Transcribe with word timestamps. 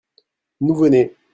nouveau-né. 0.61 1.13